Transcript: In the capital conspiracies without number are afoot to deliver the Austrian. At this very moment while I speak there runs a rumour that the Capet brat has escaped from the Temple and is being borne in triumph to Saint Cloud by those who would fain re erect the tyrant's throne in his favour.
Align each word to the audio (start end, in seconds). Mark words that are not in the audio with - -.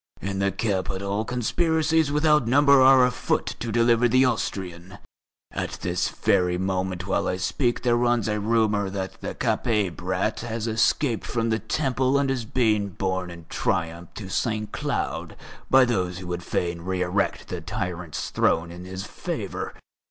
In 0.19 0.39
the 0.39 0.51
capital 0.51 1.23
conspiracies 1.23 2.11
without 2.11 2.47
number 2.47 2.81
are 2.81 3.05
afoot 3.05 3.55
to 3.59 3.71
deliver 3.71 4.07
the 4.07 4.25
Austrian. 4.25 4.97
At 5.51 5.73
this 5.83 6.07
very 6.09 6.57
moment 6.57 7.05
while 7.05 7.27
I 7.27 7.37
speak 7.37 7.83
there 7.83 7.95
runs 7.95 8.27
a 8.27 8.39
rumour 8.39 8.89
that 8.89 9.21
the 9.21 9.35
Capet 9.35 9.95
brat 9.95 10.39
has 10.39 10.65
escaped 10.65 11.27
from 11.27 11.51
the 11.51 11.59
Temple 11.59 12.17
and 12.17 12.31
is 12.31 12.45
being 12.45 12.89
borne 12.89 13.29
in 13.29 13.45
triumph 13.47 14.09
to 14.15 14.27
Saint 14.27 14.71
Cloud 14.71 15.35
by 15.69 15.85
those 15.85 16.17
who 16.17 16.25
would 16.25 16.41
fain 16.41 16.81
re 16.81 17.03
erect 17.03 17.49
the 17.49 17.61
tyrant's 17.61 18.31
throne 18.31 18.71
in 18.71 18.85
his 18.85 19.03
favour. 19.05 19.75